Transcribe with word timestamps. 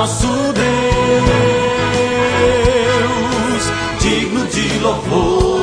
nosso 0.00 0.26
Deus, 0.26 0.62
digno 4.00 4.46
de 4.46 4.78
louvores. 4.78 5.59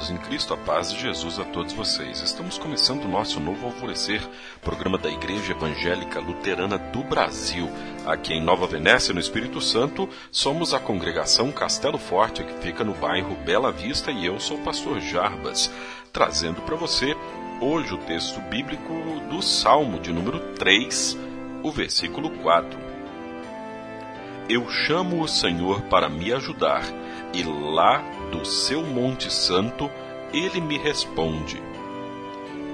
Amados 0.00 0.10
em 0.10 0.16
Cristo, 0.16 0.54
a 0.54 0.56
paz 0.56 0.92
de 0.92 1.00
Jesus 1.00 1.38
a 1.38 1.44
todos 1.44 1.74
vocês. 1.74 2.22
Estamos 2.22 2.56
começando 2.56 3.04
o 3.04 3.08
nosso 3.08 3.38
novo 3.38 3.66
Alvorecer, 3.66 4.26
programa 4.62 4.96
da 4.96 5.10
Igreja 5.10 5.52
Evangélica 5.52 6.20
Luterana 6.20 6.78
do 6.78 7.02
Brasil. 7.02 7.68
Aqui 8.06 8.32
em 8.32 8.42
Nova 8.42 8.66
Venécia, 8.66 9.12
no 9.12 9.20
Espírito 9.20 9.60
Santo, 9.60 10.08
somos 10.30 10.72
a 10.72 10.80
congregação 10.80 11.52
Castelo 11.52 11.98
Forte, 11.98 12.42
que 12.42 12.54
fica 12.62 12.82
no 12.82 12.94
bairro 12.94 13.36
Bela 13.44 13.70
Vista, 13.70 14.10
e 14.10 14.24
eu 14.24 14.40
sou 14.40 14.56
o 14.56 14.62
pastor 14.62 15.00
Jarbas, 15.00 15.70
trazendo 16.12 16.62
para 16.62 16.76
você 16.76 17.14
hoje 17.60 17.92
o 17.92 17.98
texto 17.98 18.40
bíblico 18.42 18.94
do 19.28 19.42
Salmo 19.42 20.00
de 20.00 20.12
número 20.12 20.54
3, 20.54 21.18
o 21.62 21.70
versículo 21.70 22.30
4. 22.38 22.89
Eu 24.52 24.68
chamo 24.68 25.22
o 25.22 25.28
Senhor 25.28 25.80
para 25.82 26.08
me 26.08 26.32
ajudar, 26.32 26.82
e 27.32 27.44
lá 27.44 28.02
do 28.32 28.44
seu 28.44 28.82
Monte 28.82 29.32
Santo 29.32 29.88
ele 30.32 30.60
me 30.60 30.76
responde. 30.76 31.62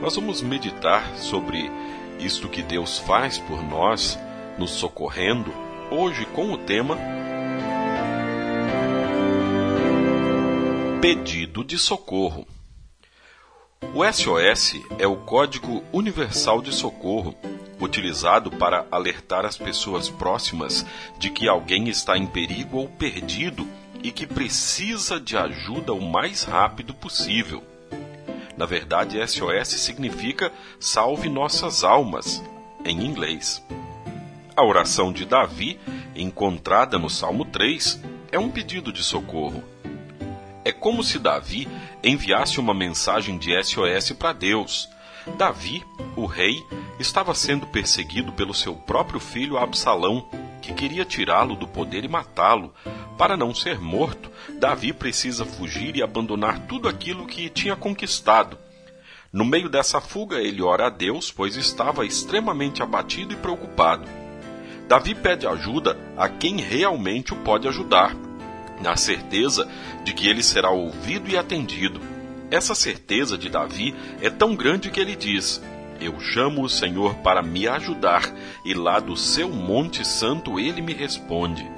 Nós 0.01 0.17
vamos 0.17 0.41
meditar 0.41 1.07
sobre 1.19 1.71
isto 2.19 2.49
que 2.49 2.63
Deus 2.63 2.99
faz 3.01 3.37
por 3.37 3.63
nós, 3.63 4.19
nos 4.57 4.71
socorrendo, 4.71 5.53
hoje 5.91 6.25
com 6.25 6.51
o 6.51 6.57
tema 6.57 6.97
Pedido 11.03 11.63
de 11.63 11.77
Socorro. 11.77 12.56
O 13.83 14.11
SOS 14.11 14.81
é 14.99 15.07
o 15.07 15.17
Código 15.17 15.85
Universal 15.93 16.63
de 16.63 16.73
Socorro, 16.73 17.35
utilizado 17.79 18.51
para 18.51 18.87
alertar 18.91 19.45
as 19.45 19.59
pessoas 19.59 20.09
próximas 20.09 20.85
de 21.19 21.29
que 21.29 21.47
alguém 21.47 21.89
está 21.89 22.17
em 22.17 22.27
perigo 22.27 22.79
ou 22.79 22.89
perdido 22.89 23.69
e 24.03 24.11
que 24.11 24.27
precisa 24.27 25.21
de 25.21 25.37
ajuda 25.37 25.93
o 25.93 26.01
mais 26.01 26.43
rápido 26.43 26.95
possível. 26.95 27.63
Na 28.57 28.65
verdade, 28.65 29.19
SOS 29.27 29.69
significa 29.69 30.51
Salve 30.81 31.29
Nossas 31.29 31.85
Almas, 31.85 32.43
em 32.83 33.05
inglês. 33.05 33.63
A 34.57 34.65
oração 34.65 35.13
de 35.13 35.27
Davi, 35.27 35.79
encontrada 36.15 36.99
no 36.99 37.11
Salmo 37.11 37.45
3, 37.45 38.01
é 38.33 38.39
um 38.39 38.51
pedido 38.51 38.91
de 38.91 39.05
socorro. 39.05 39.63
É 40.67 40.73
como 40.73 41.05
se 41.05 41.21
Davi 41.21 41.69
enviasse 42.03 42.59
uma 42.59 42.75
mensagem 42.75 43.39
de 43.39 43.53
SOS 43.63 44.11
para 44.19 44.33
Deus. 44.33 44.89
Davi, 45.39 45.85
o 46.17 46.27
rei, 46.27 46.61
estava 46.99 47.33
sendo 47.37 47.69
perseguido 47.69 48.33
pelo 48.33 48.53
seu 48.53 48.75
próprio 48.75 49.21
filho 49.21 49.59
Absalão, 49.59 50.29
que 50.61 50.75
queria 50.75 51.05
tirá-lo 51.05 51.55
do 51.55 51.69
poder 51.69 52.05
e 52.05 52.09
matá-lo. 52.09 52.75
Para 53.17 53.37
não 53.37 53.55
ser 53.55 53.79
morto, 53.79 54.29
Davi 54.59 54.93
precisa 54.93 55.45
fugir 55.45 55.95
e 55.95 56.03
abandonar 56.03 56.59
tudo 56.67 56.89
aquilo 56.89 57.29
que 57.29 57.49
tinha 57.49 57.77
conquistado. 57.77 58.59
No 59.33 59.45
meio 59.45 59.69
dessa 59.69 60.01
fuga, 60.01 60.41
ele 60.41 60.63
ora 60.63 60.89
a 60.89 60.91
Deus, 60.91 61.31
pois 61.31 61.55
estava 61.55 62.05
extremamente 62.05 62.83
abatido 62.83 63.33
e 63.33 63.37
preocupado. 63.37 64.09
Davi 64.89 65.15
pede 65.15 65.47
ajuda 65.47 65.97
a 66.17 66.29
quem 66.29 66.57
realmente 66.57 67.33
o 67.33 67.37
pode 67.37 67.69
ajudar, 67.69 68.17
na 68.81 68.97
certeza 68.97 69.69
de 70.05 70.13
que 70.13 70.29
ele 70.29 70.43
será 70.43 70.71
ouvido 70.71 71.31
e 71.31 71.37
atendido. 71.37 72.01
Essa 72.51 72.75
certeza 72.75 73.37
de 73.37 73.49
Davi 73.49 73.95
é 74.21 74.31
tão 74.31 74.55
grande 74.55 74.91
que 74.91 75.01
ele 75.01 75.17
diz: 75.17 75.63
Eu 76.01 76.21
chamo 76.21 76.63
o 76.63 76.69
Senhor 76.69 77.15
para 77.17 77.43
me 77.43 77.67
ajudar, 77.67 78.33
e 78.65 78.73
lá 78.75 79.01
do 79.01 79.17
seu 79.17 79.49
Monte 79.49 80.07
Santo 80.07 80.61
ele 80.61 80.81
me 80.81 80.93
responde. 80.93 81.69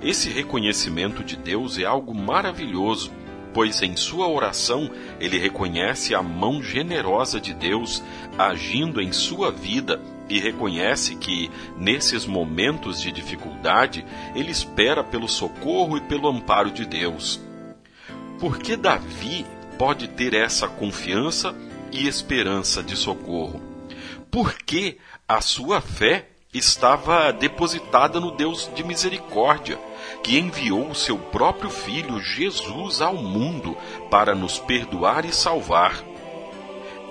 Esse 0.00 0.30
reconhecimento 0.30 1.24
de 1.24 1.36
Deus 1.36 1.78
é 1.78 1.84
algo 1.84 2.14
maravilhoso, 2.14 3.10
pois 3.52 3.82
em 3.82 3.96
sua 3.96 4.28
oração 4.28 4.88
ele 5.18 5.38
reconhece 5.38 6.14
a 6.14 6.22
mão 6.22 6.62
generosa 6.62 7.40
de 7.40 7.52
Deus 7.52 8.02
agindo 8.38 9.00
em 9.00 9.10
sua 9.10 9.50
vida 9.50 10.00
e 10.28 10.38
reconhece 10.38 11.16
que, 11.16 11.50
nesses 11.76 12.26
momentos 12.26 13.00
de 13.00 13.10
dificuldade, 13.10 14.04
ele 14.34 14.50
espera 14.50 15.02
pelo 15.02 15.28
socorro 15.28 15.96
e 15.96 16.00
pelo 16.02 16.28
amparo 16.28 16.70
de 16.70 16.84
Deus. 16.84 17.40
Por 18.38 18.58
que 18.58 18.76
Davi 18.76 19.44
pode 19.78 20.08
ter 20.08 20.34
essa 20.34 20.68
confiança 20.68 21.54
e 21.90 22.06
esperança 22.06 22.82
de 22.82 22.96
socorro? 22.96 23.60
Porque 24.30 24.98
a 25.26 25.40
sua 25.40 25.80
fé 25.80 26.28
estava 26.52 27.32
depositada 27.32 28.18
no 28.18 28.30
Deus 28.30 28.70
de 28.74 28.82
misericórdia, 28.82 29.78
que 30.22 30.38
enviou 30.38 30.88
o 30.90 30.94
seu 30.94 31.18
próprio 31.18 31.70
Filho 31.70 32.20
Jesus 32.20 33.00
ao 33.00 33.14
mundo 33.14 33.76
para 34.10 34.34
nos 34.34 34.58
perdoar 34.58 35.24
e 35.24 35.32
salvar. 35.32 36.02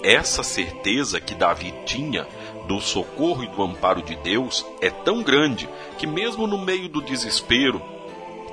Essa 0.04 0.44
certeza 0.44 1.20
que 1.20 1.36
Davi 1.36 1.74
tinha 1.86 2.28
do 2.68 2.82
socorro 2.82 3.44
e 3.44 3.48
do 3.48 3.64
amparo 3.64 4.02
de 4.02 4.16
Deus 4.18 4.66
é 4.82 4.90
tão 4.90 5.24
grande 5.24 5.68
que, 5.98 6.06
mesmo 6.06 6.46
no 6.46 6.58
meio 6.58 6.90
do 6.90 7.02
desespero, 7.02 7.82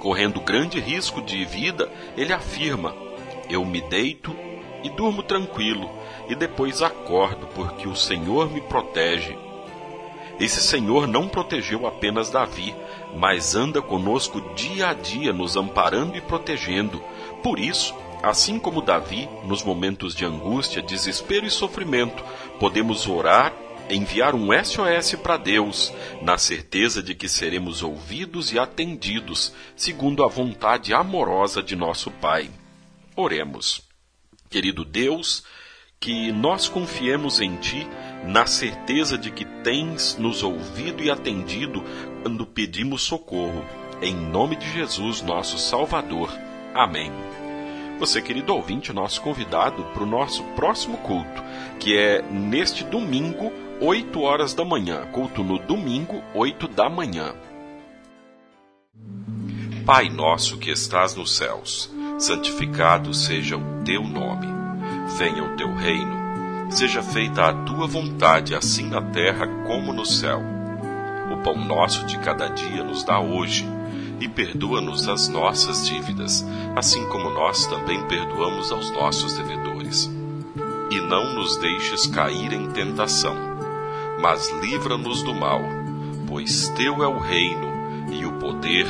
correndo 0.00 0.40
grande 0.40 0.78
risco 0.80 1.20
de 1.20 1.44
vida, 1.44 1.90
ele 2.16 2.32
afirma: 2.32 2.94
Eu 3.50 3.64
me 3.64 3.80
deito 3.80 4.34
e 4.82 4.88
durmo 4.88 5.22
tranquilo, 5.22 5.90
e 6.28 6.34
depois 6.34 6.80
acordo, 6.80 7.46
porque 7.48 7.88
o 7.88 7.96
Senhor 7.96 8.50
me 8.50 8.60
protege. 8.60 9.36
Esse 10.38 10.60
Senhor 10.60 11.06
não 11.06 11.28
protegeu 11.28 11.86
apenas 11.86 12.30
Davi, 12.30 12.74
mas 13.16 13.54
anda 13.54 13.80
conosco 13.80 14.40
dia 14.54 14.88
a 14.88 14.94
dia, 14.94 15.32
nos 15.32 15.56
amparando 15.56 16.16
e 16.16 16.20
protegendo. 16.20 17.00
Por 17.42 17.58
isso, 17.58 17.94
assim 18.22 18.58
como 18.58 18.82
Davi, 18.82 19.28
nos 19.44 19.62
momentos 19.62 20.14
de 20.14 20.24
angústia, 20.24 20.82
desespero 20.82 21.46
e 21.46 21.50
sofrimento, 21.50 22.24
podemos 22.58 23.06
orar, 23.06 23.52
enviar 23.88 24.34
um 24.34 24.48
SOS 24.52 25.14
para 25.22 25.36
Deus, 25.36 25.92
na 26.22 26.38
certeza 26.38 27.02
de 27.02 27.14
que 27.14 27.28
seremos 27.28 27.82
ouvidos 27.82 28.52
e 28.52 28.58
atendidos, 28.58 29.52
segundo 29.76 30.24
a 30.24 30.28
vontade 30.28 30.94
amorosa 30.94 31.62
de 31.62 31.76
nosso 31.76 32.10
Pai. 32.10 32.50
Oremos. 33.16 33.82
Querido 34.48 34.84
Deus, 34.84 35.44
que 36.00 36.32
nós 36.32 36.68
confiemos 36.68 37.40
em 37.40 37.56
Ti 37.56 37.86
na 38.26 38.46
certeza 38.46 39.18
de 39.18 39.30
que 39.30 39.44
tens 39.62 40.16
nos 40.18 40.42
ouvido 40.42 41.02
e 41.02 41.10
atendido 41.10 41.82
quando 42.22 42.46
pedimos 42.46 43.02
socorro. 43.02 43.64
Em 44.02 44.14
nome 44.14 44.56
de 44.56 44.70
Jesus, 44.70 45.22
nosso 45.22 45.58
Salvador. 45.58 46.30
Amém. 46.74 47.10
Você, 47.98 48.20
querido 48.20 48.54
ouvinte, 48.54 48.92
nosso 48.92 49.20
convidado 49.20 49.84
para 49.92 50.02
o 50.02 50.06
nosso 50.06 50.42
próximo 50.56 50.96
culto, 50.98 51.42
que 51.78 51.96
é 51.96 52.22
neste 52.22 52.84
domingo, 52.84 53.52
8 53.80 54.20
horas 54.20 54.54
da 54.54 54.64
manhã. 54.64 55.06
Culto 55.12 55.42
no 55.44 55.58
domingo, 55.58 56.22
8 56.34 56.68
da 56.68 56.88
manhã. 56.88 57.34
Pai 59.86 60.08
nosso 60.08 60.58
que 60.58 60.70
estás 60.70 61.14
nos 61.14 61.36
céus, 61.36 61.92
santificado 62.18 63.12
seja 63.12 63.56
o 63.56 63.84
teu 63.84 64.02
nome. 64.02 64.46
Venha 65.16 65.44
o 65.44 65.56
teu 65.56 65.72
reino 65.74 66.24
seja 66.74 67.02
feita 67.02 67.44
a 67.44 67.52
tua 67.52 67.86
vontade, 67.86 68.54
assim 68.54 68.88
na 68.88 69.00
terra 69.00 69.46
como 69.66 69.92
no 69.92 70.04
céu. 70.04 70.42
O 71.32 71.36
pão 71.38 71.56
nosso 71.56 72.04
de 72.04 72.18
cada 72.18 72.48
dia 72.48 72.82
nos 72.82 73.04
dá 73.04 73.20
hoje, 73.20 73.66
e 74.20 74.28
perdoa-nos 74.28 75.08
as 75.08 75.28
nossas 75.28 75.86
dívidas, 75.86 76.44
assim 76.76 77.04
como 77.08 77.30
nós 77.30 77.66
também 77.66 78.06
perdoamos 78.06 78.70
aos 78.70 78.90
nossos 78.90 79.34
devedores. 79.34 80.10
E 80.90 81.00
não 81.00 81.34
nos 81.34 81.56
deixes 81.56 82.06
cair 82.06 82.52
em 82.52 82.70
tentação, 82.70 83.34
mas 84.20 84.50
livra-nos 84.60 85.22
do 85.22 85.34
mal, 85.34 85.60
pois 86.26 86.68
teu 86.70 87.02
é 87.02 87.08
o 87.08 87.18
reino, 87.18 87.72
e 88.12 88.24
o 88.24 88.32
poder, 88.38 88.86